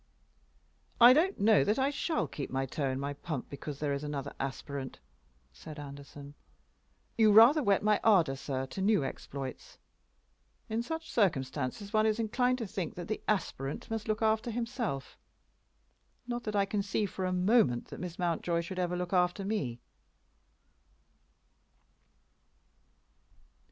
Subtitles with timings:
[0.99, 4.03] "I don't know that I shall keep my toe in my pump because there is
[4.03, 4.99] another aspirant,"
[5.53, 6.33] said Anderson.
[7.19, 9.77] "You rather whet my ardor, sir, to new exploits.
[10.69, 15.19] In such circumstances one is inclined to think that the aspirant must look after himself.
[16.25, 19.81] Not that I conceive for a moment that Miss Mountjoy should ever look after me."